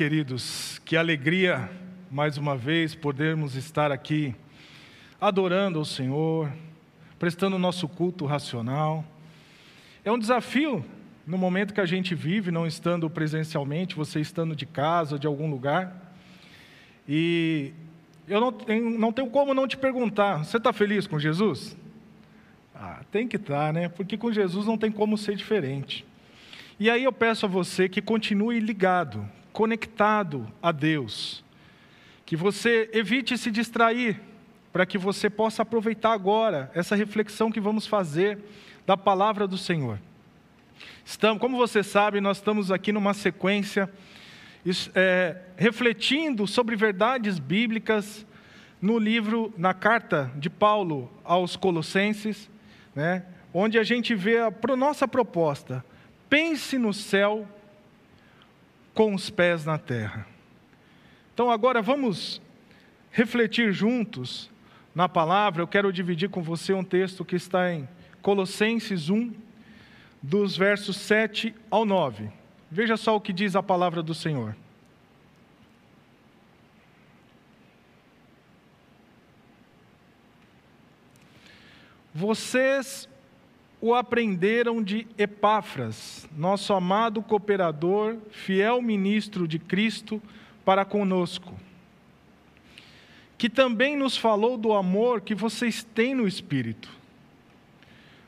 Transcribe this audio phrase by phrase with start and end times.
[0.00, 1.70] queridos, que alegria
[2.10, 4.34] mais uma vez podermos estar aqui
[5.20, 6.50] adorando ao Senhor,
[7.18, 9.04] prestando o nosso culto racional.
[10.02, 10.82] É um desafio
[11.26, 15.50] no momento que a gente vive, não estando presencialmente, você estando de casa de algum
[15.50, 16.14] lugar.
[17.06, 17.74] E
[18.26, 21.76] eu não tenho, não tenho como não te perguntar: você está feliz com Jesus?
[22.74, 23.90] Ah, tem que estar, tá, né?
[23.90, 26.06] Porque com Jesus não tem como ser diferente.
[26.78, 31.44] E aí eu peço a você que continue ligado, conectado a Deus,
[32.24, 34.20] que você evite se distrair,
[34.72, 38.38] para que você possa aproveitar agora essa reflexão que vamos fazer
[38.86, 39.98] da palavra do Senhor.
[41.04, 43.90] Estamos, como você sabe, nós estamos aqui numa sequência
[44.94, 48.26] é, refletindo sobre verdades bíblicas
[48.80, 52.50] no livro, na carta de Paulo aos Colossenses,
[52.94, 55.84] né, onde a gente vê a nossa proposta:
[56.28, 57.46] pense no céu
[59.00, 60.26] com os pés na terra.
[61.32, 62.38] Então, agora vamos
[63.10, 64.50] refletir juntos
[64.94, 65.62] na palavra.
[65.62, 67.88] Eu quero dividir com você um texto que está em
[68.20, 69.32] Colossenses 1,
[70.22, 72.28] dos versos 7 ao 9.
[72.70, 74.54] Veja só o que diz a palavra do Senhor.
[82.14, 83.08] Vocês
[83.80, 90.22] o aprenderam de Epáfras, nosso amado cooperador, fiel ministro de Cristo
[90.64, 91.54] para conosco,
[93.38, 96.90] que também nos falou do amor que vocês têm no Espírito.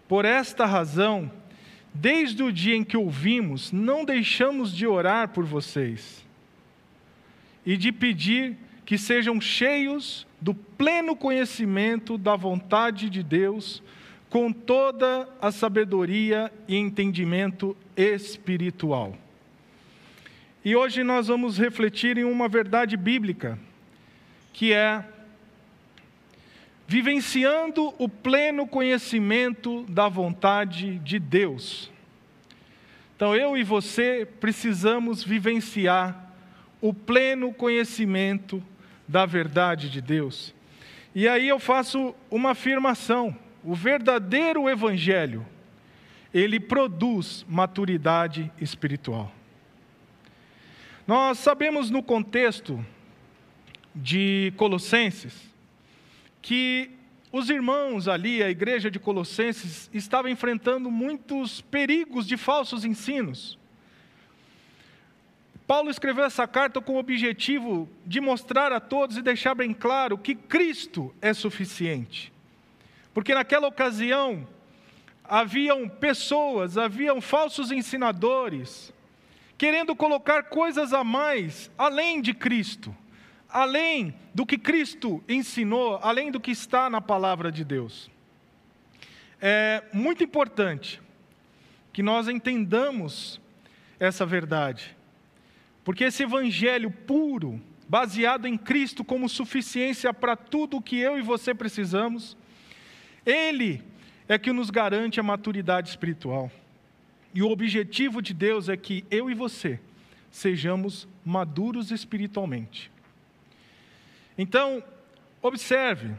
[0.09, 1.31] Por esta razão,
[1.93, 6.27] desde o dia em que ouvimos, não deixamos de orar por vocês
[7.65, 13.83] e de pedir que sejam cheios do pleno conhecimento da vontade de Deus
[14.33, 19.15] com toda a sabedoria e entendimento espiritual.
[20.65, 23.59] E hoje nós vamos refletir em uma verdade bíblica,
[24.51, 25.05] que é
[26.89, 31.91] vivenciando o pleno conhecimento da vontade de Deus.
[33.15, 36.33] Então eu e você precisamos vivenciar
[36.81, 38.63] o pleno conhecimento
[39.07, 40.55] da verdade de Deus.
[41.15, 45.47] E aí eu faço uma afirmação: o verdadeiro evangelho,
[46.33, 49.33] ele produz maturidade espiritual.
[51.07, 52.85] Nós sabemos no contexto
[53.95, 55.51] de Colossenses
[56.41, 56.91] que
[57.31, 63.59] os irmãos ali, a igreja de Colossenses, estava enfrentando muitos perigos de falsos ensinos.
[65.67, 70.19] Paulo escreveu essa carta com o objetivo de mostrar a todos e deixar bem claro
[70.19, 72.32] que Cristo é suficiente.
[73.13, 74.47] Porque naquela ocasião
[75.25, 78.93] haviam pessoas, haviam falsos ensinadores,
[79.57, 82.95] querendo colocar coisas a mais além de Cristo,
[83.49, 88.11] além do que Cristo ensinou, além do que está na palavra de Deus.
[89.41, 91.01] É muito importante
[91.93, 93.41] que nós entendamos
[94.01, 94.97] essa verdade,
[95.85, 101.23] porque esse evangelho puro, baseado em Cristo como suficiência para tudo o que eu e
[101.23, 102.37] você precisamos,
[103.25, 103.83] ele
[104.29, 106.51] é que nos garante a maturidade espiritual.
[107.35, 109.81] E o objetivo de Deus é que eu e você
[110.31, 112.91] sejamos maduros espiritualmente.
[114.37, 114.83] Então,
[115.41, 116.15] observe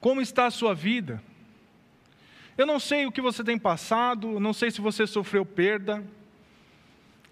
[0.00, 1.22] como está a sua vida.
[2.56, 6.04] Eu não sei o que você tem passado, não sei se você sofreu perda,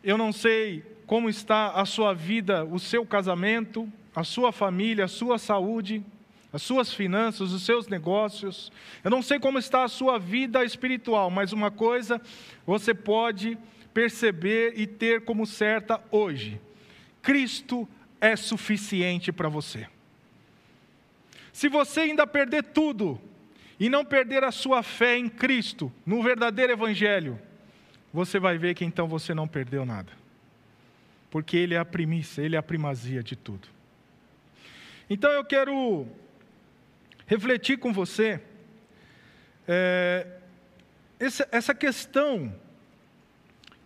[0.02, 5.08] eu não sei como está a sua vida, o seu casamento, a sua família, a
[5.08, 6.02] sua saúde
[6.52, 8.72] as suas finanças, os seus negócios.
[9.04, 12.20] Eu não sei como está a sua vida espiritual, mas uma coisa
[12.66, 13.56] você pode
[13.94, 16.60] perceber e ter como certa hoje:
[17.22, 17.88] Cristo
[18.20, 19.86] é suficiente para você.
[21.52, 23.20] Se você ainda perder tudo
[23.78, 27.38] e não perder a sua fé em Cristo, no verdadeiro Evangelho,
[28.12, 30.12] você vai ver que então você não perdeu nada.
[31.30, 33.68] Porque Ele é a primícia, Ele é a primazia de tudo.
[35.08, 36.06] Então eu quero
[37.30, 38.42] refletir com você
[39.68, 40.26] é,
[41.16, 42.52] essa, essa questão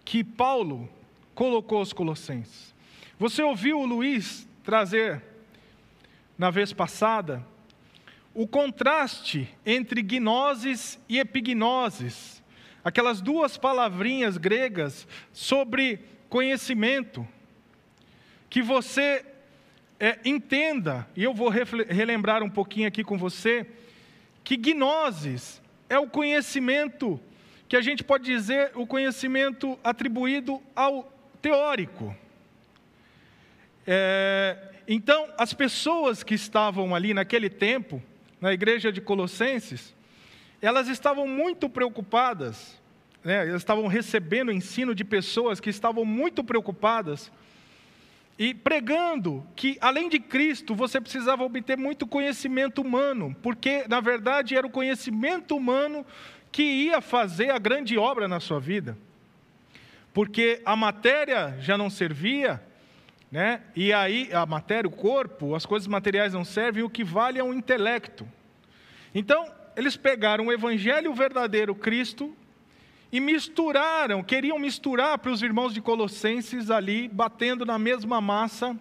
[0.03, 0.89] que Paulo
[1.35, 2.75] colocou aos Colossenses.
[3.19, 5.23] Você ouviu o Luiz trazer,
[6.39, 7.47] na vez passada,
[8.33, 12.43] o contraste entre gnoses e epignoses,
[12.83, 16.01] aquelas duas palavrinhas gregas sobre
[16.31, 17.29] conhecimento,
[18.49, 19.34] que você
[20.05, 23.67] é, entenda, e eu vou relembrar um pouquinho aqui com você,
[24.45, 27.19] que gnoses é o conhecimento
[27.67, 31.11] que a gente pode dizer o conhecimento atribuído ao
[31.41, 32.15] teórico.
[33.87, 38.03] É, então, as pessoas que estavam ali naquele tempo,
[38.39, 39.95] na igreja de Colossenses,
[40.61, 42.79] elas estavam muito preocupadas,
[43.25, 47.33] né, elas estavam recebendo ensino de pessoas que estavam muito preocupadas
[48.39, 54.57] e pregando que, além de Cristo, você precisava obter muito conhecimento humano, porque, na verdade,
[54.57, 56.05] era o conhecimento humano
[56.51, 58.99] que ia fazer a grande obra na sua vida.
[60.13, 62.63] Porque a matéria já não servia,
[63.31, 63.61] né?
[63.75, 67.45] e aí a matéria, o corpo, as coisas materiais não servem, o que vale é
[67.45, 68.27] o intelecto.
[69.15, 69.47] Então,
[69.77, 72.37] eles pegaram o evangelho verdadeiro, Cristo,
[73.15, 78.77] e misturaram, queriam misturar para os irmãos de Colossenses ali, batendo na mesma massa,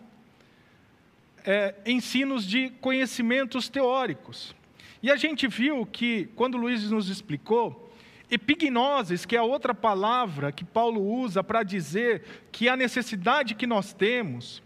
[1.45, 4.55] é, ensinos de conhecimentos teóricos.
[5.03, 7.93] E a gente viu que, quando Luiz nos explicou,
[8.27, 13.67] epignoses, que é a outra palavra que Paulo usa para dizer que a necessidade que
[13.67, 14.63] nós temos,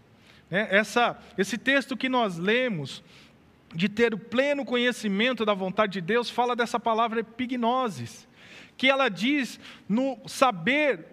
[0.50, 3.04] né, essa, esse texto que nós lemos,
[3.74, 8.26] de ter o pleno conhecimento da vontade de Deus, fala dessa palavra epignoses
[8.78, 9.58] que ela diz
[9.88, 11.04] no saber,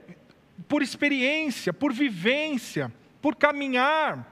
[0.69, 4.31] por experiência, por vivência, por caminhar,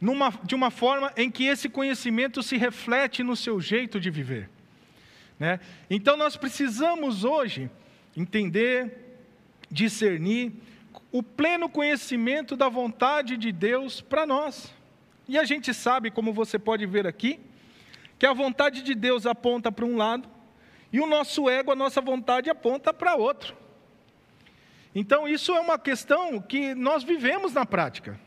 [0.00, 4.50] numa, de uma forma em que esse conhecimento se reflete no seu jeito de viver.
[5.38, 5.60] Né?
[5.90, 7.70] Então nós precisamos hoje
[8.16, 9.18] entender,
[9.70, 10.52] discernir
[11.12, 14.72] o pleno conhecimento da vontade de Deus para nós.
[15.28, 17.38] E a gente sabe, como você pode ver aqui,
[18.18, 20.28] que a vontade de Deus aponta para um lado
[20.92, 23.56] e o nosso ego, a nossa vontade aponta para outro.
[24.94, 28.20] Então, isso é uma questão que nós vivemos na prática.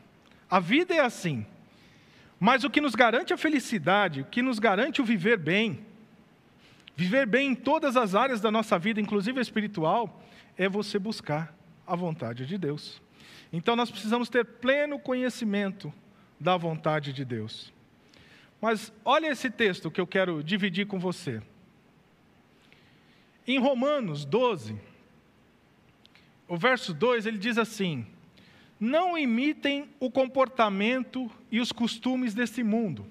[0.50, 1.46] A vida é assim.
[2.40, 5.86] Mas o que nos garante a felicidade, o que nos garante o viver bem,
[6.96, 10.22] viver bem em todas as áreas da nossa vida, inclusive a espiritual,
[10.58, 11.54] é você buscar
[11.86, 13.00] a vontade de Deus.
[13.52, 15.92] Então nós precisamos ter pleno conhecimento
[16.38, 17.72] da vontade de Deus.
[18.60, 21.40] Mas olha esse texto que eu quero dividir com você.
[23.46, 24.76] Em Romanos 12,
[26.48, 28.04] o verso 2, ele diz assim:
[28.80, 33.06] Não imitem o comportamento e os costumes deste mundo,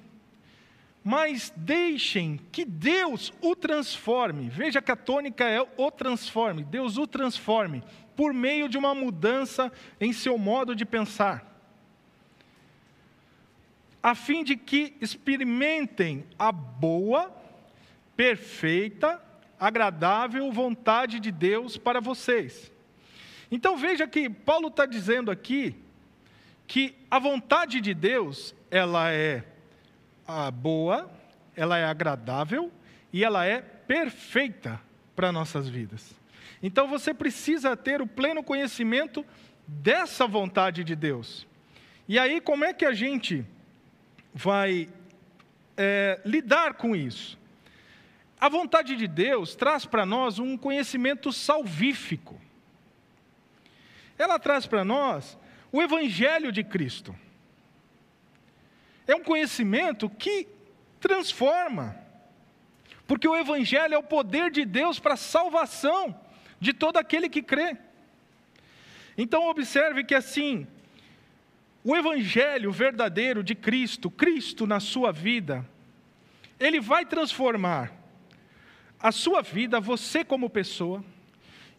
[1.04, 4.50] mas deixem que Deus o transforme.
[4.50, 7.82] Veja que a tônica é o transforme, Deus o transforme
[8.16, 11.54] por meio de uma mudança em seu modo de pensar,
[14.02, 17.36] a fim de que experimentem a boa,
[18.16, 19.22] perfeita
[19.60, 22.72] agradável vontade de Deus para vocês.
[23.52, 25.75] Então veja que Paulo está dizendo aqui
[26.68, 29.44] que a vontade de Deus ela é
[30.54, 31.10] boa,
[31.56, 32.72] ela é agradável
[33.13, 34.81] e ela é perfeita
[35.16, 36.13] para nossas vidas.
[36.62, 39.25] Então você precisa ter o pleno conhecimento
[39.68, 41.48] dessa vontade de Deus.
[42.08, 43.46] E aí como é que a gente
[44.34, 44.90] vai
[45.78, 47.38] é, lidar com isso?
[48.40, 52.40] A vontade de Deus traz para nós um conhecimento salvífico.
[54.18, 55.38] Ela traz para nós
[55.72, 57.16] o Evangelho de Cristo.
[59.08, 60.48] É um conhecimento que
[61.00, 61.96] transforma,
[63.06, 66.20] porque o Evangelho é o poder de Deus para a salvação
[66.60, 67.77] de todo aquele que crê.
[69.18, 70.68] Então, observe que assim,
[71.84, 75.63] o Evangelho verdadeiro de Cristo, Cristo na sua vida,
[76.60, 78.04] ele vai transformar
[79.05, 81.05] a sua vida, você como pessoa,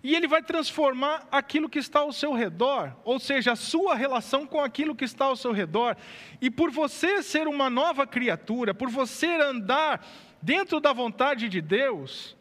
[0.00, 4.46] e ele vai transformar aquilo que está ao seu redor, ou seja, a sua relação
[4.46, 5.96] com aquilo que está ao seu redor.
[6.40, 10.06] E por você ser uma nova criatura, por você andar
[10.40, 12.36] dentro da vontade de Deus,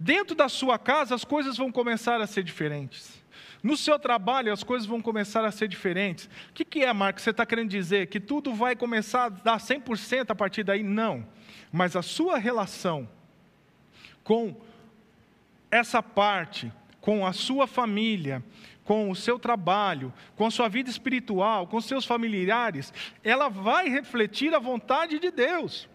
[0.00, 3.22] dentro da sua casa as coisas vão começar a ser diferentes.
[3.62, 6.24] No seu trabalho as coisas vão começar a ser diferentes.
[6.48, 7.22] O que, que é, Marcos?
[7.22, 10.82] Você está querendo dizer que tudo vai começar a dar 100% a partir daí?
[10.82, 11.28] Não.
[11.70, 13.06] Mas a sua relação
[14.24, 14.56] com
[15.70, 18.42] essa parte, com a sua família,
[18.84, 24.54] com o seu trabalho, com a sua vida espiritual, com seus familiares, ela vai refletir
[24.54, 25.88] a vontade de Deus.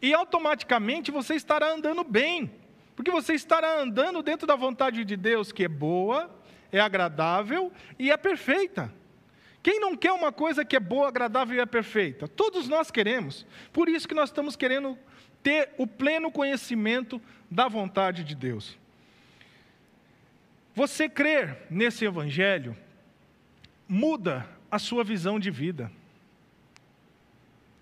[0.00, 2.50] E automaticamente você estará andando bem,
[2.94, 6.30] porque você estará andando dentro da vontade de Deus, que é boa,
[6.72, 8.92] é agradável e é perfeita.
[9.62, 12.26] Quem não quer uma coisa que é boa, agradável e é perfeita?
[12.26, 13.46] Todos nós queremos.
[13.72, 14.98] Por isso que nós estamos querendo
[15.42, 17.20] ter o pleno conhecimento
[17.50, 18.78] da vontade de Deus.
[20.74, 22.76] Você crer nesse evangelho
[23.88, 25.90] muda a sua visão de vida.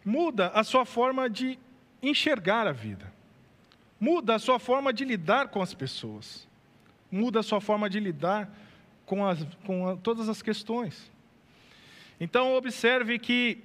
[0.04, 1.58] Muda a sua forma de
[2.02, 3.12] enxergar a vida.
[4.00, 6.48] Muda a sua forma de lidar com as pessoas.
[7.10, 8.50] Muda a sua forma de lidar
[9.04, 11.10] com, as, com a, todas as questões.
[12.20, 13.62] Então, observe que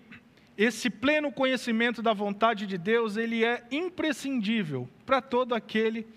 [0.58, 6.08] esse pleno conhecimento da vontade de Deus, ele é imprescindível para todo aquele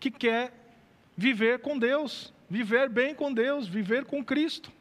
[0.00, 0.52] que quer
[1.16, 4.72] viver com Deus, viver bem com Deus, viver com Cristo.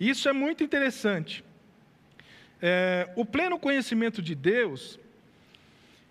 [0.00, 1.44] Isso é muito interessante.
[2.60, 4.98] É, o pleno conhecimento de Deus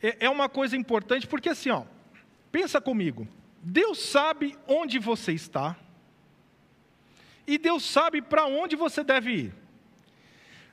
[0.01, 1.83] é, é uma coisa importante, porque assim, ó,
[2.51, 3.27] pensa comigo,
[3.61, 5.75] Deus sabe onde você está,
[7.45, 9.53] e Deus sabe para onde você deve ir.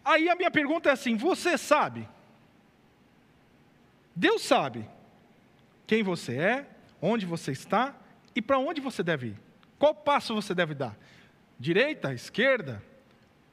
[0.05, 2.07] Aí a minha pergunta é assim: você sabe?
[4.15, 4.89] Deus sabe
[5.87, 6.67] quem você é,
[7.01, 7.95] onde você está
[8.35, 9.41] e para onde você deve ir.
[9.79, 10.97] Qual passo você deve dar?
[11.59, 12.83] Direita, esquerda?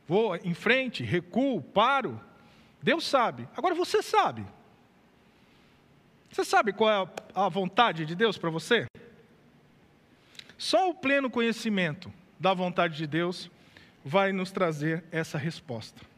[0.08, 2.20] Vou em frente, recuo, paro?
[2.82, 3.48] Deus sabe.
[3.56, 4.46] Agora você sabe.
[6.30, 8.86] Você sabe qual é a vontade de Deus para você?
[10.58, 13.50] Só o pleno conhecimento da vontade de Deus
[14.04, 16.11] vai nos trazer essa resposta.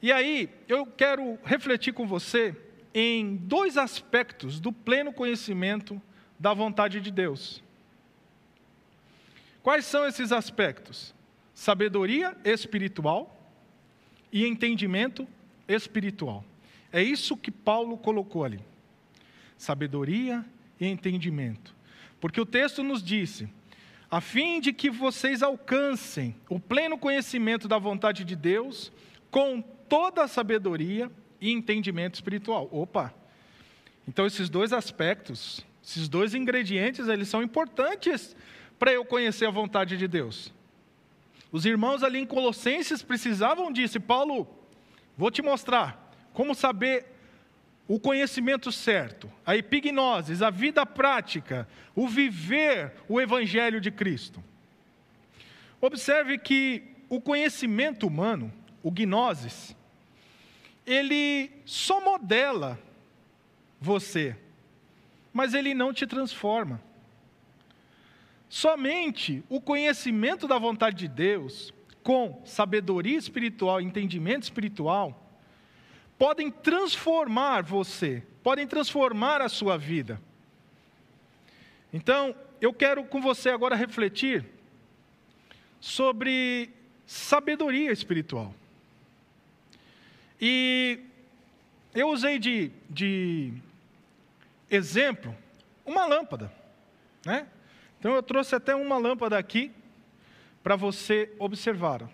[0.00, 2.54] E aí, eu quero refletir com você
[2.94, 6.00] em dois aspectos do pleno conhecimento
[6.38, 7.62] da vontade de Deus.
[9.62, 11.14] Quais são esses aspectos?
[11.52, 13.52] Sabedoria espiritual
[14.32, 15.26] e entendimento
[15.66, 16.44] espiritual.
[16.92, 18.60] É isso que Paulo colocou ali.
[19.56, 20.44] Sabedoria
[20.80, 21.74] e entendimento.
[22.20, 23.48] Porque o texto nos disse:
[24.10, 28.90] a fim de que vocês alcancem o pleno conhecimento da vontade de Deus,
[29.30, 32.68] com toda a sabedoria e entendimento espiritual.
[32.70, 33.14] Opa!
[34.06, 38.34] Então esses dois aspectos, esses dois ingredientes, eles são importantes
[38.78, 40.52] para eu conhecer a vontade de Deus.
[41.50, 44.00] Os irmãos ali em Colossenses precisavam disso.
[44.00, 44.46] Paulo,
[45.16, 47.06] vou te mostrar como saber
[47.88, 54.44] o conhecimento certo, a epignose, a vida prática, o viver o evangelho de Cristo.
[55.80, 58.52] Observe que o conhecimento humano,
[58.82, 59.74] o gnosis,
[60.88, 62.80] ele só modela
[63.78, 64.34] você,
[65.32, 66.80] mas ele não te transforma.
[68.48, 75.30] Somente o conhecimento da vontade de Deus, com sabedoria espiritual, entendimento espiritual,
[76.16, 80.18] podem transformar você, podem transformar a sua vida.
[81.92, 84.44] Então, eu quero com você agora refletir
[85.78, 86.70] sobre
[87.04, 88.54] sabedoria espiritual.
[90.40, 91.00] E
[91.94, 93.52] eu usei de, de
[94.70, 95.34] exemplo
[95.84, 96.52] uma lâmpada,
[97.24, 97.46] né?
[97.98, 99.72] Então eu trouxe até uma lâmpada aqui
[100.62, 102.08] para você observar.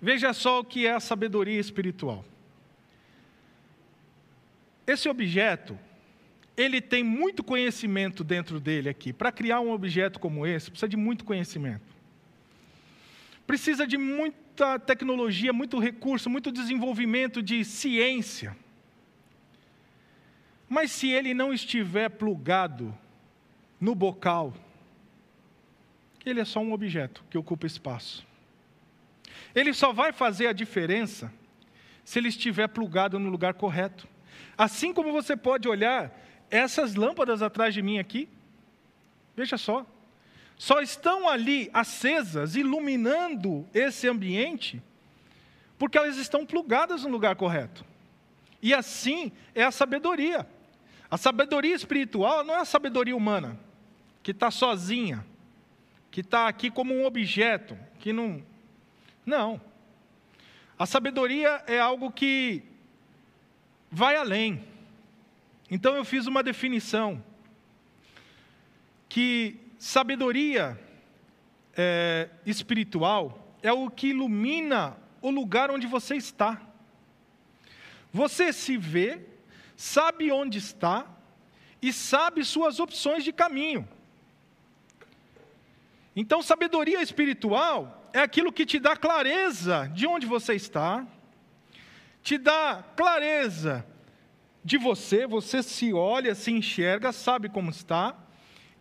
[0.00, 2.24] Veja só o que é a sabedoria espiritual.
[4.86, 5.78] Esse objeto,
[6.56, 9.12] ele tem muito conhecimento dentro dele aqui.
[9.12, 11.94] Para criar um objeto como esse, precisa de muito conhecimento.
[13.46, 13.96] Precisa de
[14.54, 18.56] muita tecnologia, muito recurso, muito desenvolvimento de ciência.
[20.68, 22.96] Mas se ele não estiver plugado
[23.80, 24.54] no bocal,
[26.24, 28.24] ele é só um objeto que ocupa espaço.
[29.52, 31.32] Ele só vai fazer a diferença
[32.04, 34.06] se ele estiver plugado no lugar correto.
[34.56, 36.16] Assim como você pode olhar
[36.48, 38.28] essas lâmpadas atrás de mim aqui,
[39.36, 39.84] veja só,
[40.56, 44.82] só estão ali acesas, iluminando esse ambiente,
[45.78, 47.84] porque elas estão plugadas no lugar correto.
[48.62, 50.46] E assim é a sabedoria.
[51.10, 53.58] A sabedoria espiritual não é a sabedoria humana,
[54.22, 55.24] que está sozinha,
[56.10, 58.42] que está aqui como um objeto, que não.
[59.26, 59.60] Não.
[60.78, 62.62] A sabedoria é algo que
[63.90, 64.64] vai além.
[65.70, 67.22] Então eu fiz uma definição
[69.08, 70.80] que sabedoria
[71.76, 76.58] é, espiritual é o que ilumina o lugar onde você está.
[78.10, 79.20] Você se vê,
[79.76, 81.06] sabe onde está
[81.82, 83.86] e sabe suas opções de caminho.
[86.16, 91.06] Então, sabedoria espiritual é aquilo que te dá clareza de onde você está,
[92.22, 93.86] te dá clareza
[94.64, 98.23] de você, você se olha, se enxerga, sabe como está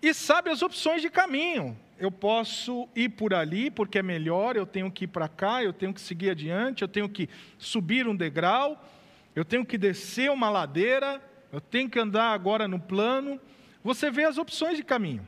[0.04, 1.80] e sabe as opções de caminho.
[1.98, 5.72] Eu posso ir por ali porque é melhor, eu tenho que ir para cá, eu
[5.72, 8.86] tenho que seguir adiante, eu tenho que subir um degrau,
[9.34, 13.40] eu tenho que descer uma ladeira, eu tenho que andar agora no plano.
[13.82, 15.26] Você vê as opções de caminho.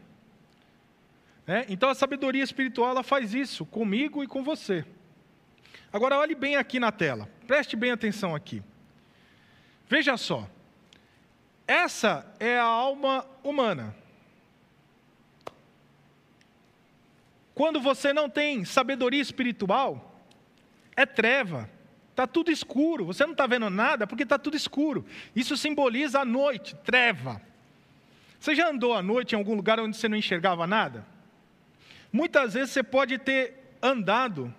[1.47, 1.65] É?
[1.69, 4.83] Então a sabedoria espiritual ela faz isso comigo e com você.
[5.93, 7.29] Agora olhe bem aqui na tela.
[7.47, 8.61] Preste bem atenção aqui.
[9.87, 10.49] Veja só.
[11.65, 13.95] Essa é a alma humana.
[17.55, 20.21] Quando você não tem sabedoria espiritual,
[20.95, 21.69] é treva.
[22.11, 23.05] Está tudo escuro.
[23.05, 25.05] Você não está vendo nada porque está tudo escuro.
[25.33, 27.41] Isso simboliza a noite, treva.
[28.37, 31.05] Você já andou à noite em algum lugar onde você não enxergava nada?
[32.11, 34.53] Muitas vezes você pode ter andado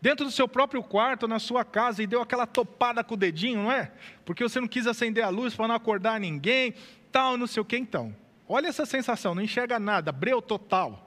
[0.00, 3.62] dentro do seu próprio quarto, na sua casa, e deu aquela topada com o dedinho,
[3.62, 3.90] não é?
[4.24, 6.74] Porque você não quis acender a luz para não acordar ninguém,
[7.10, 8.14] tal, não sei o que então.
[8.46, 11.05] Olha essa sensação, não enxerga nada, breu total.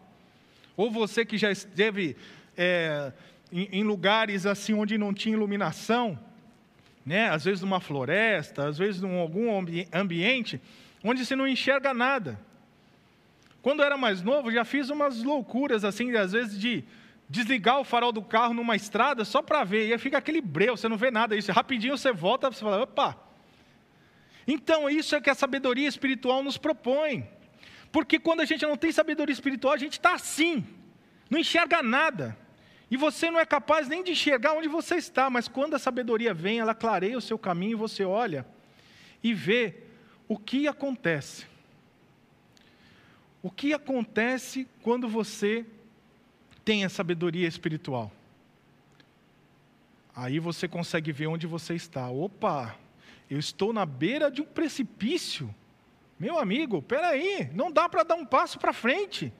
[0.80, 2.16] Ou você que já esteve
[2.56, 3.12] é,
[3.52, 6.18] em, em lugares assim onde não tinha iluminação,
[7.06, 7.30] né?
[7.30, 9.50] às vezes numa floresta, às vezes em algum
[9.92, 10.62] ambiente,
[11.04, 12.40] onde você não enxerga nada.
[13.62, 16.86] Quando eu era mais novo, já fiz umas loucuras assim, às vezes de
[17.30, 20.78] desligar o farol do carro numa estrada só para ver, e aí fica aquele breu,
[20.78, 23.18] você não vê nada, isso rapidinho você volta, você fala, opa.
[24.48, 27.28] Então, isso é que a sabedoria espiritual nos propõe.
[27.92, 30.66] Porque quando a gente não tem sabedoria espiritual, a gente está assim,
[31.30, 32.38] não enxerga nada.
[32.92, 36.34] E você não é capaz nem de enxergar onde você está, mas quando a sabedoria
[36.34, 38.46] vem, ela clareia o seu caminho e você olha
[39.24, 39.76] e vê
[40.28, 41.46] o que acontece.
[43.42, 45.66] O que acontece quando você
[46.66, 48.12] tem a sabedoria espiritual.
[50.16, 52.10] Aí você consegue ver onde você está.
[52.10, 52.76] Opa,
[53.30, 55.54] eu estou na beira de um precipício.
[56.20, 59.32] Meu amigo, peraí, não dá para dar um passo para frente.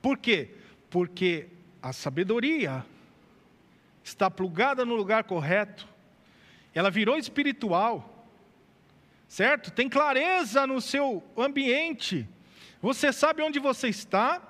[0.00, 0.54] Por quê?
[0.88, 1.48] Porque
[1.82, 2.84] a sabedoria
[4.02, 5.86] está plugada no lugar correto,
[6.74, 8.26] ela virou espiritual,
[9.28, 9.70] certo?
[9.70, 12.26] Tem clareza no seu ambiente,
[12.80, 14.40] você sabe onde você está,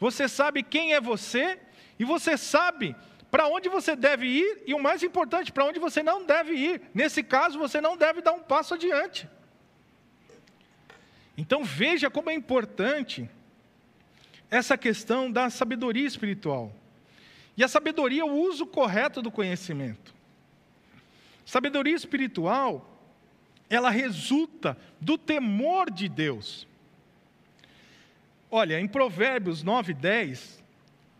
[0.00, 1.58] você sabe quem é você
[1.98, 2.96] e você sabe
[3.30, 6.82] para onde você deve ir e o mais importante, para onde você não deve ir.
[6.94, 9.28] Nesse caso, você não deve dar um passo adiante.
[11.36, 13.28] Então veja como é importante
[14.50, 16.72] essa questão da sabedoria espiritual.
[17.56, 20.14] E a sabedoria é o uso correto do conhecimento.
[21.44, 22.98] Sabedoria espiritual,
[23.68, 26.66] ela resulta do temor de Deus.
[28.50, 30.62] Olha, em Provérbios 9, 10,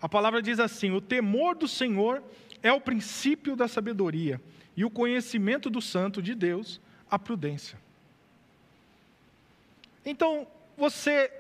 [0.00, 2.22] a palavra diz assim: O temor do Senhor
[2.62, 4.40] é o princípio da sabedoria,
[4.77, 7.79] e o conhecimento do santo de Deus, a prudência.
[10.05, 11.33] Então, você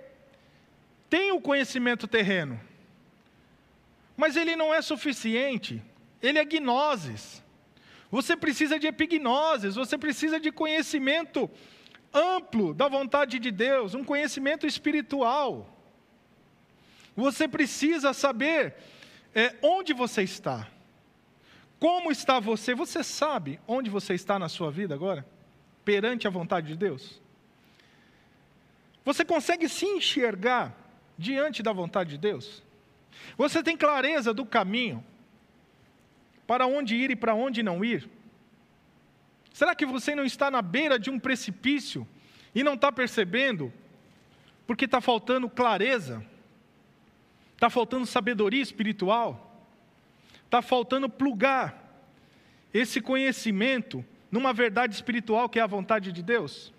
[1.10, 2.60] tem o conhecimento terreno,
[4.16, 5.82] mas ele não é suficiente,
[6.22, 7.42] ele é gnoses.
[8.10, 11.50] Você precisa de epignoses, você precisa de conhecimento
[12.12, 15.68] amplo da vontade de Deus, um conhecimento espiritual.
[17.16, 18.74] Você precisa saber
[19.34, 20.68] é, onde você está.
[21.78, 22.74] Como está você?
[22.74, 25.26] Você sabe onde você está na sua vida agora?
[25.84, 27.20] Perante a vontade de Deus?
[29.04, 30.74] Você consegue se enxergar
[31.18, 32.62] diante da vontade de Deus?
[33.36, 35.04] Você tem clareza do caminho
[36.46, 38.08] para onde ir e para onde não ir?
[39.52, 42.06] Será que você não está na beira de um precipício
[42.54, 43.72] e não está percebendo
[44.66, 46.24] porque está faltando clareza?
[47.54, 49.64] Está faltando sabedoria espiritual?
[50.44, 51.82] Está faltando plugar
[52.72, 56.72] esse conhecimento numa verdade espiritual que é a vontade de Deus?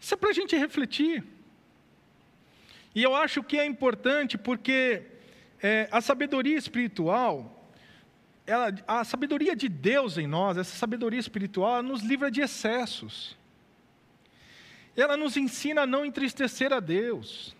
[0.00, 1.24] Isso é para a gente refletir.
[2.94, 5.02] E eu acho que é importante porque
[5.62, 7.70] é, a sabedoria espiritual,
[8.46, 13.36] ela, a sabedoria de Deus em nós, essa sabedoria espiritual, nos livra de excessos.
[14.96, 17.54] Ela nos ensina a não entristecer a Deus.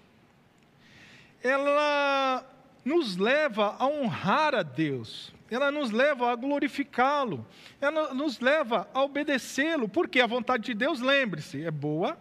[1.42, 2.44] Ela
[2.84, 7.46] nos leva a honrar a Deus, ela nos leva a glorificá-lo,
[7.80, 12.18] ela nos leva a obedecê-lo, porque a vontade de Deus, lembre-se, é boa,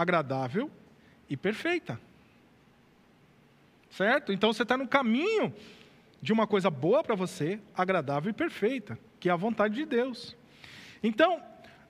[0.00, 0.70] agradável
[1.28, 2.00] e perfeita.
[3.90, 4.32] Certo?
[4.32, 5.52] Então você está no caminho
[6.22, 10.36] de uma coisa boa para você, agradável e perfeita, que é a vontade de Deus.
[11.02, 11.42] Então,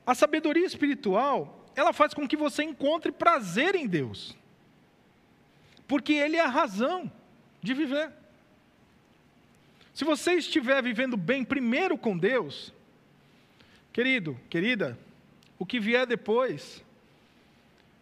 [0.07, 4.39] a sabedoria espiritual, ela faz com que você encontre prazer em Deus
[5.91, 7.11] porque Ele é a razão
[7.61, 8.13] de viver.
[9.93, 12.73] Se você estiver vivendo bem primeiro com Deus,
[13.93, 14.97] querido, querida,
[15.59, 16.85] o que vier depois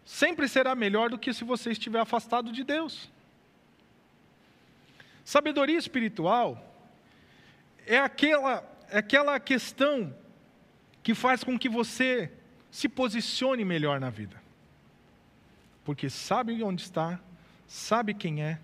[0.09, 3.11] sempre será melhor do que se você estiver afastado de Deus.
[5.23, 6.75] Sabedoria espiritual
[7.85, 10.11] é aquela, é aquela questão
[11.03, 12.31] que faz com que você
[12.71, 14.41] se posicione melhor na vida.
[15.85, 17.19] Porque sabe onde está,
[17.67, 18.59] sabe quem é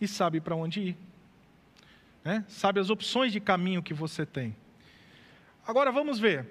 [0.00, 0.96] e sabe para onde ir.
[2.24, 2.46] Né?
[2.48, 4.56] Sabe as opções de caminho que você tem.
[5.66, 6.46] Agora vamos ver.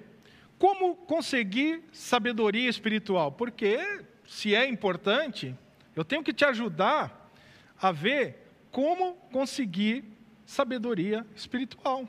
[0.60, 3.32] Como conseguir sabedoria espiritual?
[3.32, 5.56] Porque, se é importante,
[5.96, 7.32] eu tenho que te ajudar
[7.80, 10.04] a ver como conseguir
[10.44, 12.06] sabedoria espiritual.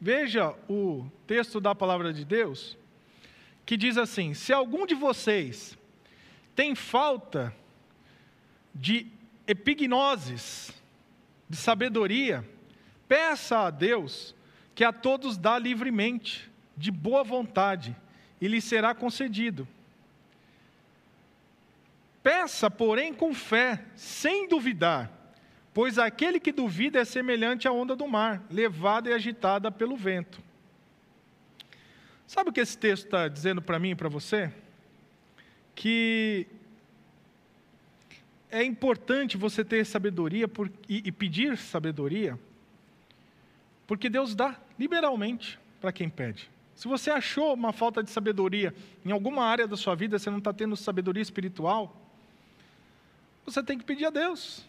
[0.00, 2.78] Veja o texto da palavra de Deus,
[3.66, 5.76] que diz assim: Se algum de vocês
[6.54, 7.54] tem falta
[8.72, 9.08] de
[9.48, 10.72] epignoses,
[11.48, 12.48] de sabedoria,
[13.08, 14.36] peça a Deus
[14.72, 17.94] que a todos dá livremente, de boa vontade,
[18.40, 19.66] e lhe será concedido.
[22.22, 25.10] Peça, porém, com fé, sem duvidar,
[25.72, 30.42] pois aquele que duvida é semelhante à onda do mar, levada e agitada pelo vento.
[32.26, 34.52] Sabe o que esse texto está dizendo para mim e para você?
[35.74, 36.46] Que
[38.50, 42.38] é importante você ter sabedoria por, e, e pedir sabedoria,
[43.86, 46.50] porque Deus dá liberalmente para quem pede.
[46.74, 50.38] Se você achou uma falta de sabedoria em alguma área da sua vida, você não
[50.38, 52.09] está tendo sabedoria espiritual,
[53.44, 54.64] você tem que pedir a Deus.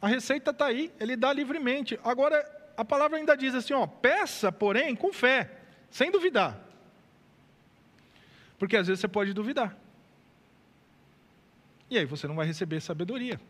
[0.00, 1.98] A receita está aí, Ele dá livremente.
[2.02, 2.44] Agora,
[2.76, 5.50] a palavra ainda diz assim: ó, peça, porém, com fé,
[5.90, 6.58] sem duvidar.
[8.58, 9.76] Porque às vezes você pode duvidar.
[11.90, 13.40] E aí você não vai receber sabedoria.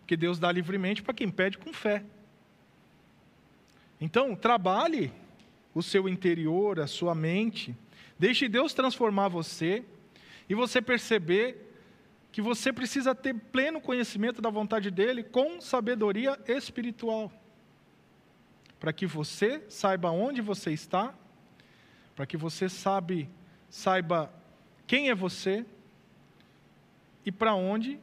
[0.00, 2.02] Porque Deus dá livremente para quem pede com fé.
[4.00, 5.12] Então, trabalhe
[5.74, 7.76] o seu interior, a sua mente.
[8.18, 9.84] Deixe Deus transformar você
[10.48, 11.71] e você perceber
[12.32, 17.30] que você precisa ter pleno conhecimento da vontade dele com sabedoria espiritual.
[18.80, 21.14] Para que você saiba onde você está,
[22.16, 23.28] para que você sabe,
[23.68, 24.32] saiba
[24.86, 25.64] quem é você
[27.24, 28.00] e para onde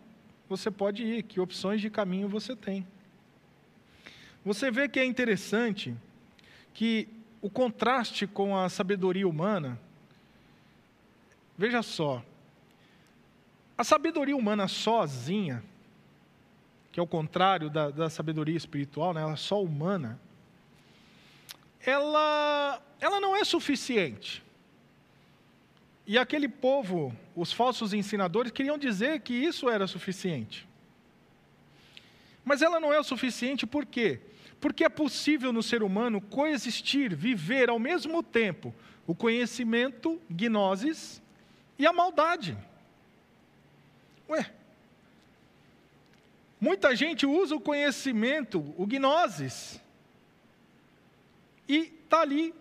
[0.47, 2.87] você pode ir, que opções de caminho você tem.
[4.45, 5.95] Você vê que é interessante
[6.73, 7.09] que
[7.41, 9.79] o contraste com a sabedoria humana,
[11.57, 12.23] veja só,
[13.79, 15.63] a sabedoria humana sozinha,
[16.91, 20.19] que é o contrário da, da sabedoria espiritual, né, ela é só humana,
[21.85, 24.43] ela, ela não é suficiente.
[26.05, 30.67] E aquele povo, os falsos ensinadores, queriam dizer que isso era suficiente.
[32.43, 34.19] Mas ela não é o suficiente por quê?
[34.59, 38.75] Porque é possível no ser humano coexistir, viver ao mesmo tempo
[39.07, 41.21] o conhecimento, gnoses,
[41.77, 42.57] e a maldade.
[44.29, 44.51] Ué,
[46.61, 49.81] muita gente usa o conhecimento, o gnoses,
[51.67, 52.53] e está ali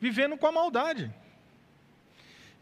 [0.00, 1.12] vivendo com a maldade.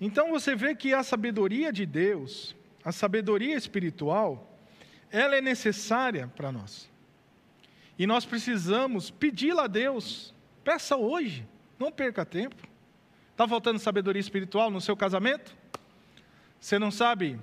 [0.01, 4.59] Então você vê que a sabedoria de Deus, a sabedoria espiritual,
[5.11, 6.91] ela é necessária para nós.
[7.99, 10.35] E nós precisamos pedi-la a Deus.
[10.63, 11.47] Peça hoje,
[11.79, 12.57] não perca tempo.
[13.31, 15.57] Está faltando sabedoria espiritual no seu casamento?
[16.61, 17.39] Você não sabe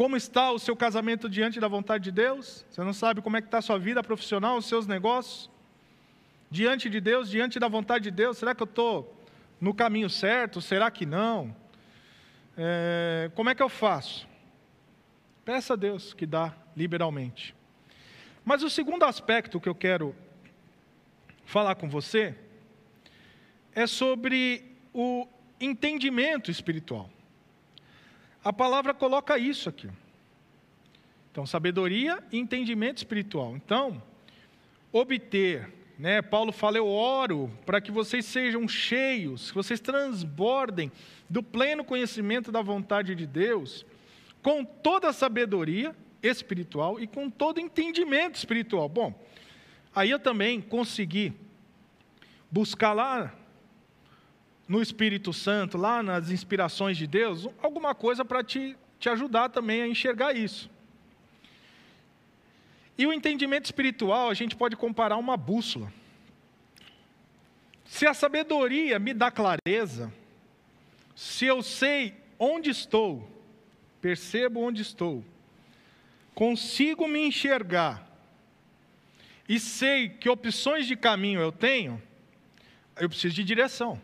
[0.00, 2.64] como está o seu casamento diante da vontade de Deus?
[2.70, 5.50] Você não sabe como é que está a sua vida profissional, os seus negócios?
[6.50, 9.14] Diante de Deus, diante da vontade de Deus, será que eu estou
[9.60, 10.62] no caminho certo?
[10.62, 11.54] Será que não?
[12.56, 14.26] É, como é que eu faço?
[15.44, 17.54] Peça a Deus que dá liberalmente.
[18.42, 20.16] Mas o segundo aspecto que eu quero
[21.44, 22.34] falar com você
[23.74, 25.28] é sobre o
[25.60, 27.10] entendimento espiritual.
[28.44, 29.88] A palavra coloca isso aqui.
[31.30, 33.54] Então, sabedoria e entendimento espiritual.
[33.56, 34.02] Então,
[34.92, 35.68] obter
[36.00, 36.22] né?
[36.22, 40.90] Paulo fala: Eu oro para que vocês sejam cheios, que vocês transbordem
[41.28, 43.84] do pleno conhecimento da vontade de Deus,
[44.42, 48.88] com toda a sabedoria espiritual e com todo entendimento espiritual.
[48.88, 49.12] Bom,
[49.94, 51.34] aí eu também consegui
[52.50, 53.34] buscar lá
[54.70, 59.82] no Espírito Santo, lá nas inspirações de Deus, alguma coisa para te, te ajudar também
[59.82, 60.70] a enxergar isso.
[62.96, 65.92] E o entendimento espiritual, a gente pode comparar uma bússola.
[67.84, 70.14] Se a sabedoria me dá clareza,
[71.16, 73.28] se eu sei onde estou,
[74.00, 75.24] percebo onde estou,
[76.32, 78.08] consigo me enxergar
[79.48, 82.00] e sei que opções de caminho eu tenho,
[82.96, 84.00] eu preciso de direção.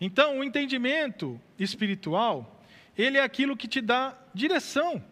[0.00, 2.62] Então, o entendimento espiritual,
[2.96, 5.02] ele é aquilo que te dá direção.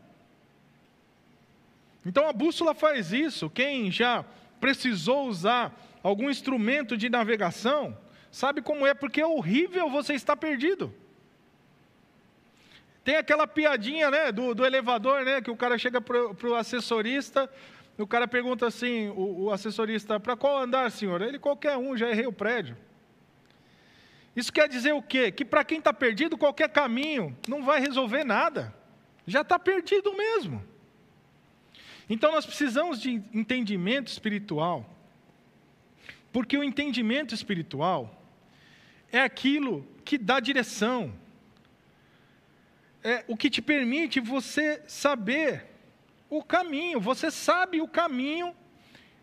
[2.06, 3.50] Então a bússola faz isso.
[3.50, 4.24] Quem já
[4.60, 7.98] precisou usar algum instrumento de navegação,
[8.30, 10.94] sabe como é, porque é horrível você estar perdido.
[13.02, 17.50] Tem aquela piadinha né, do, do elevador, né, que o cara chega para o assessorista,
[17.98, 21.20] o cara pergunta assim, o, o assessorista, para qual andar, senhor?
[21.22, 22.76] Ele, qualquer um, já errei o prédio.
[24.36, 25.32] Isso quer dizer o quê?
[25.32, 28.72] Que para quem está perdido, qualquer caminho não vai resolver nada.
[29.26, 30.62] Já está perdido mesmo.
[32.08, 34.88] Então nós precisamos de entendimento espiritual,
[36.32, 38.22] porque o entendimento espiritual
[39.10, 41.12] é aquilo que dá direção,
[43.02, 45.64] é o que te permite você saber
[46.28, 48.54] o caminho, você sabe o caminho,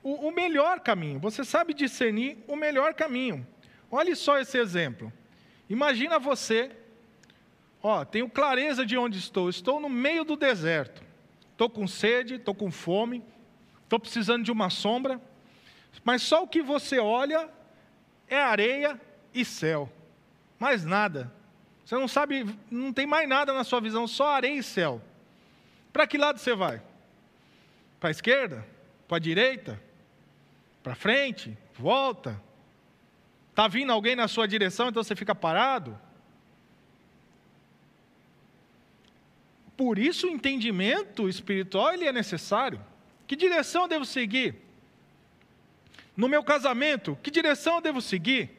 [0.01, 3.47] o, o melhor caminho, você sabe discernir o melhor caminho.
[3.95, 5.13] Olhe só esse exemplo.
[5.69, 6.71] Imagina você,
[7.79, 11.03] ó, tenho clareza de onde estou, estou no meio do deserto.
[11.51, 13.23] Estou com sede, estou com fome,
[13.83, 15.21] estou precisando de uma sombra,
[16.03, 17.47] mas só o que você olha
[18.27, 18.99] é areia
[19.31, 19.87] e céu,
[20.57, 21.31] mais nada.
[21.85, 24.99] Você não sabe, não tem mais nada na sua visão, só areia e céu.
[25.91, 26.81] Para que lado você vai?
[27.99, 28.65] Para a esquerda?
[29.07, 29.79] Para a direita?
[30.81, 31.55] Para frente?
[31.75, 32.41] Volta?
[33.53, 35.95] Está vindo alguém na sua direção, então você fica parado?
[39.77, 42.83] Por isso o entendimento espiritual ele é necessário.
[43.27, 44.55] Que direção eu devo seguir?
[46.17, 48.49] No meu casamento, que direção eu devo seguir?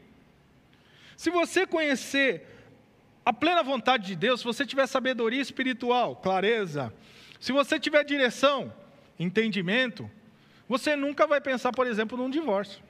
[1.16, 2.46] Se você conhecer
[3.26, 6.94] a plena vontade de Deus, se você tiver sabedoria espiritual, clareza,
[7.40, 8.72] se você tiver direção,
[9.18, 10.08] entendimento,
[10.68, 12.80] você nunca vai pensar, por exemplo, num divórcio.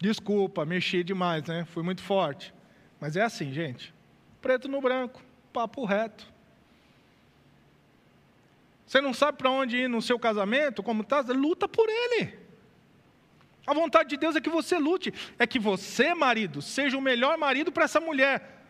[0.00, 1.66] Desculpa, mexi demais, né?
[1.66, 2.54] Fui muito forte.
[2.98, 3.92] Mas é assim, gente.
[4.40, 6.26] Preto no branco, papo reto.
[8.86, 11.20] Você não sabe para onde ir no seu casamento, como está?
[11.20, 12.38] Luta por ele.
[13.66, 17.36] A vontade de Deus é que você lute, é que você, marido, seja o melhor
[17.36, 18.64] marido para essa mulher.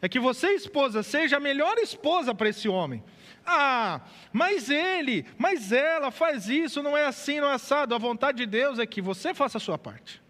[0.00, 3.02] É que você, esposa, seja a melhor esposa para esse homem.
[3.46, 4.02] Ah,
[4.32, 7.94] mas ele, mas ela faz isso, não é assim, não é assado.
[7.94, 10.22] A vontade de Deus é que você faça a sua parte.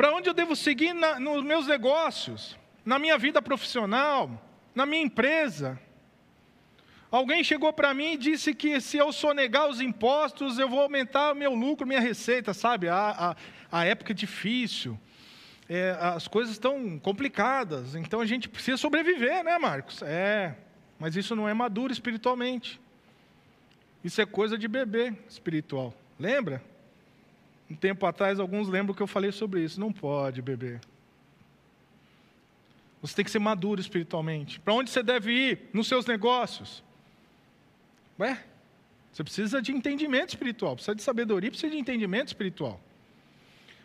[0.00, 4.30] Para onde eu devo seguir na, nos meus negócios, na minha vida profissional?
[4.74, 5.78] na minha empresa.
[7.10, 11.32] Alguém chegou para mim e disse que se eu sonegar os impostos, eu vou aumentar
[11.32, 12.88] o meu lucro, minha receita, sabe?
[12.88, 13.36] A,
[13.70, 14.98] a, a época é difícil,
[15.68, 20.00] é, as coisas estão complicadas, então a gente precisa sobreviver, né, Marcos?
[20.02, 20.56] É,
[20.98, 22.80] mas isso não é maduro espiritualmente.
[24.02, 25.92] Isso é coisa de bebê espiritual.
[26.18, 26.62] Lembra?
[27.70, 29.78] Um tempo atrás, alguns lembram que eu falei sobre isso.
[29.78, 30.80] Não pode beber.
[33.00, 34.58] Você tem que ser maduro espiritualmente.
[34.60, 36.82] Para onde você deve ir nos seus negócios?
[38.18, 38.44] Ué,
[39.12, 42.80] você precisa de entendimento espiritual, precisa de sabedoria, precisa de entendimento espiritual.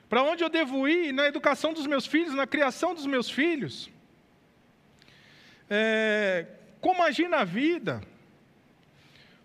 [0.10, 3.90] Para onde eu devo ir na educação dos meus filhos, na criação dos meus filhos?
[5.70, 6.46] É,
[6.82, 8.02] como agir na vida?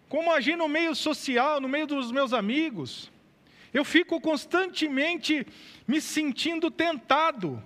[0.09, 3.11] Como agir no meio social, no meio dos meus amigos?
[3.73, 5.47] Eu fico constantemente
[5.87, 7.63] me sentindo tentado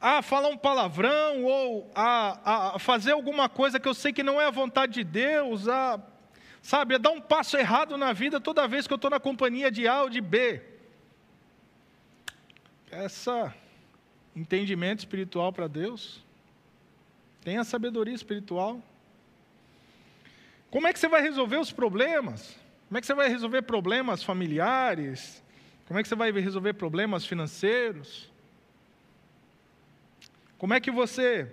[0.00, 4.40] a falar um palavrão ou a, a fazer alguma coisa que eu sei que não
[4.40, 6.00] é a vontade de Deus, a,
[6.60, 9.70] sabe, a dar um passo errado na vida toda vez que eu estou na companhia
[9.70, 10.62] de A ou de B.
[12.90, 13.54] Essa
[14.36, 16.22] entendimento espiritual para Deus,
[17.42, 18.82] tenha sabedoria espiritual.
[20.70, 22.54] Como é que você vai resolver os problemas?
[22.88, 25.42] Como é que você vai resolver problemas familiares?
[25.86, 28.30] Como é que você vai resolver problemas financeiros?
[30.58, 31.50] Como é que você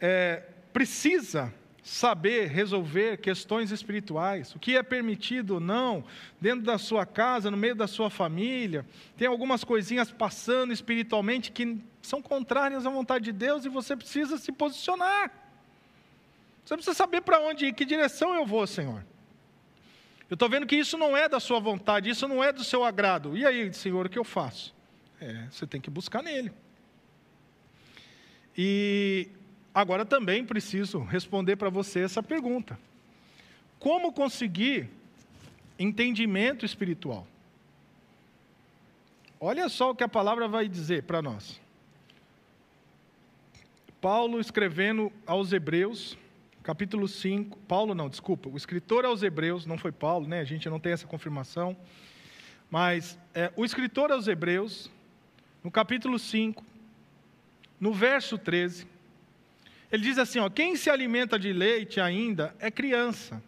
[0.00, 1.52] é, precisa
[1.82, 6.04] saber resolver questões espirituais, o que é permitido ou não,
[6.40, 8.86] dentro da sua casa, no meio da sua família.
[9.16, 14.38] Tem algumas coisinhas passando espiritualmente que são contrárias à vontade de Deus e você precisa
[14.38, 15.30] se posicionar.
[16.64, 19.04] Você precisa saber para onde ir, que direção eu vou, Senhor.
[20.32, 22.82] Eu estou vendo que isso não é da sua vontade, isso não é do seu
[22.84, 23.36] agrado.
[23.36, 24.74] E aí, Senhor, o que eu faço?
[25.20, 26.50] É, você tem que buscar nele.
[28.56, 29.28] E
[29.74, 32.78] agora também preciso responder para você essa pergunta:
[33.78, 34.88] como conseguir
[35.78, 37.26] entendimento espiritual?
[39.38, 41.60] Olha só o que a palavra vai dizer para nós.
[44.00, 46.16] Paulo escrevendo aos Hebreus,
[46.62, 50.40] capítulo 5, Paulo não, desculpa, o escritor aos Hebreus, não foi Paulo, né?
[50.40, 51.76] A gente não tem essa confirmação,
[52.70, 54.90] mas é, o escritor aos Hebreus,
[55.62, 56.64] no capítulo 5,
[57.80, 58.86] no verso 13,
[59.90, 63.42] ele diz assim: ó, quem se alimenta de leite ainda é criança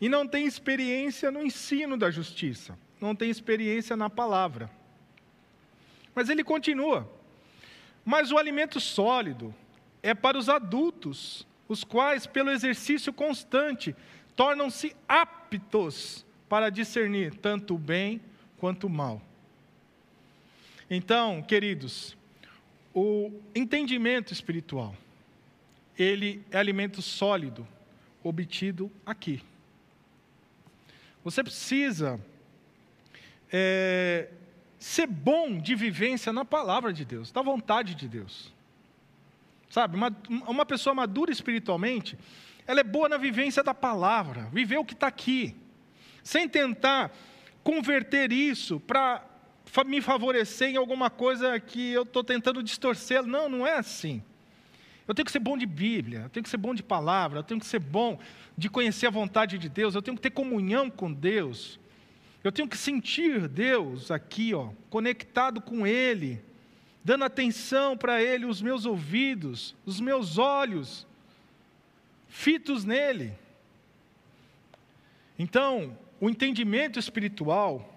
[0.00, 4.68] e não tem experiência no ensino da justiça, não tem experiência na palavra.
[6.14, 7.08] Mas ele continua:
[8.04, 9.54] mas o alimento sólido
[10.02, 13.94] é para os adultos, os quais, pelo exercício constante,
[14.36, 18.20] tornam-se aptos para discernir tanto o bem
[18.58, 19.22] quanto o mal.
[20.90, 22.16] Então, queridos,
[22.92, 24.94] o entendimento espiritual
[25.98, 27.66] ele é alimento sólido,
[28.22, 29.42] obtido aqui.
[31.22, 32.20] Você precisa
[33.50, 34.28] é,
[34.78, 38.52] ser bom de vivência na palavra de Deus, da vontade de Deus.
[39.74, 42.16] Sabe, uma, uma pessoa madura espiritualmente,
[42.64, 45.56] ela é boa na vivência da palavra, viver o que está aqui,
[46.22, 47.10] sem tentar
[47.64, 49.20] converter isso para
[49.84, 53.24] me favorecer em alguma coisa que eu estou tentando distorcer.
[53.24, 54.22] Não, não é assim.
[55.08, 57.42] Eu tenho que ser bom de Bíblia, eu tenho que ser bom de palavra, eu
[57.42, 58.20] tenho que ser bom
[58.56, 61.80] de conhecer a vontade de Deus, eu tenho que ter comunhão com Deus.
[62.44, 66.40] Eu tenho que sentir Deus aqui, ó, conectado com Ele,
[67.04, 71.06] dando atenção para Ele, os meus ouvidos, os meus olhos,
[72.28, 73.34] fitos nele.
[75.38, 77.90] Então, o entendimento espiritual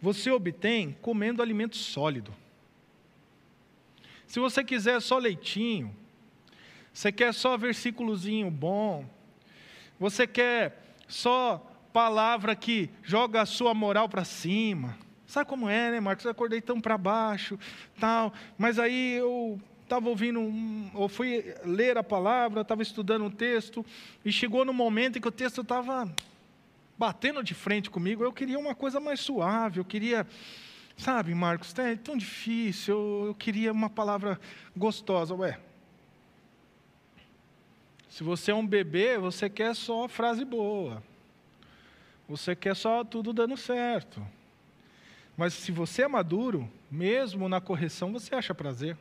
[0.00, 2.34] você obtém comendo alimento sólido.
[4.26, 5.94] Se você quiser só leitinho,
[6.92, 9.08] você quer só versículozinho bom,
[9.98, 11.58] você quer só
[11.92, 14.98] palavra que joga a sua moral para cima.
[15.26, 16.24] Sabe como é, né, Marcos?
[16.24, 17.58] Eu acordei tão para baixo,
[17.98, 23.30] tal, mas aí eu estava ouvindo, um, ou fui ler a palavra, estava estudando um
[23.30, 23.84] texto,
[24.24, 26.10] e chegou no momento em que o texto estava
[26.98, 30.26] batendo de frente comigo, eu queria uma coisa mais suave, eu queria,
[30.96, 34.40] sabe, Marcos, é tão difícil, eu, eu queria uma palavra
[34.76, 35.34] gostosa.
[35.34, 35.58] Ué,
[38.08, 41.02] se você é um bebê, você quer só frase boa.
[42.28, 44.24] Você quer só tudo dando certo.
[45.36, 48.96] Mas se você é maduro, mesmo na correção você acha prazer.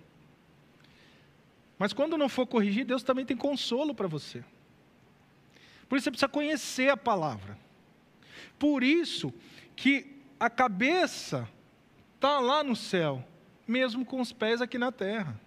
[1.78, 4.44] Mas quando não for corrigir, Deus também tem consolo para você.
[5.88, 7.58] Por isso você precisa conhecer a palavra.
[8.58, 9.34] Por isso
[9.76, 10.08] que
[10.40, 11.48] a cabeça
[12.16, 13.24] está lá no céu,
[13.68, 15.40] mesmo com os pés aqui na terra.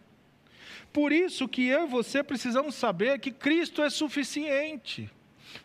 [0.93, 5.11] Por isso que eu e você precisamos saber que Cristo é suficiente.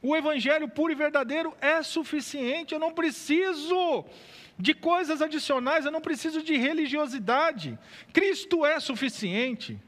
[0.02, 2.74] O evangelho puro e verdadeiro é suficiente.
[2.74, 4.06] Eu não preciso
[4.62, 7.78] de coisas adicionais, eu não preciso de religiosidade.
[8.14, 9.80] Cristo é suficiente.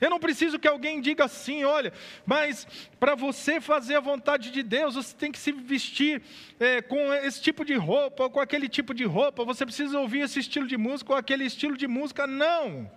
[0.00, 1.92] Eu não preciso que alguém diga assim, olha,
[2.24, 2.66] mas
[2.98, 6.22] para você fazer a vontade de Deus, você tem que se vestir
[6.58, 10.20] é, com esse tipo de roupa, ou com aquele tipo de roupa, você precisa ouvir
[10.20, 12.26] esse estilo de música ou aquele estilo de música.
[12.26, 12.90] Não.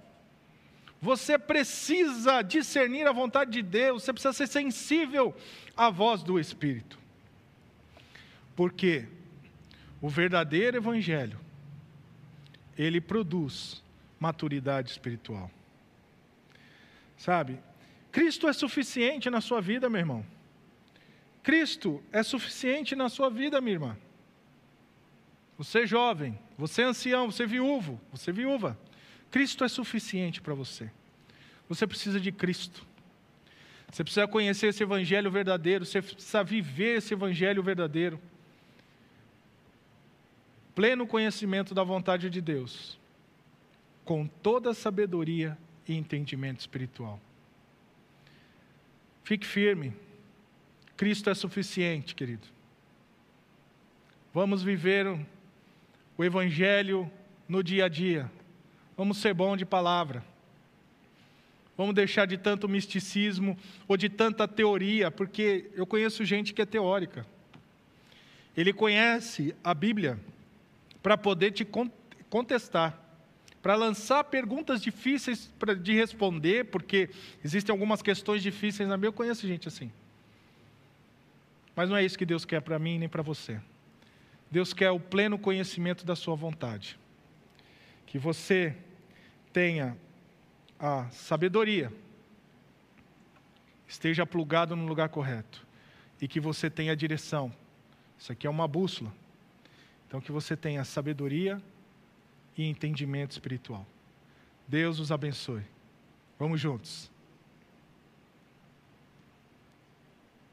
[1.02, 5.36] Você precisa discernir a vontade de Deus, você precisa ser sensível
[5.76, 6.98] à voz do Espírito.
[8.56, 9.10] Porque
[10.04, 11.39] o verdadeiro Evangelho,
[12.78, 13.82] ele produz
[14.20, 15.50] maturidade espiritual.
[17.16, 17.58] Sabe?
[18.12, 20.26] Cristo é suficiente na sua vida, meu irmão.
[21.42, 23.98] Cristo é suficiente na sua vida, minha irmã.
[25.58, 28.78] Você é jovem, você é ancião, você é viúvo, você viúva.
[29.32, 30.92] Cristo é suficiente para você.
[31.70, 32.86] Você precisa de Cristo.
[33.89, 38.20] Você precisa conhecer esse evangelho verdadeiro, você precisa viver esse evangelho verdadeiro.
[40.75, 42.99] Pleno conhecimento da vontade de Deus,
[44.03, 45.57] com toda sabedoria
[45.88, 47.19] e entendimento espiritual.
[49.23, 49.93] Fique firme.
[50.97, 52.47] Cristo é suficiente, querido.
[54.33, 55.07] Vamos viver
[56.17, 57.09] o Evangelho
[57.47, 58.31] no dia a dia.
[58.97, 60.23] Vamos ser bom de palavra.
[61.77, 63.57] Vamos deixar de tanto misticismo
[63.88, 67.25] ou de tanta teoria, porque eu conheço gente que é teórica.
[68.55, 70.19] Ele conhece a Bíblia
[71.04, 71.68] para poder te
[72.30, 72.98] contestar,
[73.62, 77.10] para lançar perguntas difíceis de responder, porque
[77.44, 79.10] existem algumas questões difíceis na Bíblia.
[79.10, 79.92] Eu conheço gente assim.
[81.76, 83.60] Mas não é isso que Deus quer para mim nem para você.
[84.50, 86.98] Deus quer o pleno conhecimento da Sua vontade
[88.13, 88.76] que você
[89.52, 89.98] tenha
[90.80, 91.91] a sabedoria,
[93.88, 95.66] esteja plugado no lugar correto
[96.22, 97.51] e que você tenha a direção.
[98.20, 99.12] Isso aqui é uma bússola.
[100.14, 101.59] Então, que você tenha sabedoria
[102.55, 103.84] e entendimento espiritual.
[104.68, 105.64] Deus os abençoe.
[106.38, 107.11] Vamos juntos.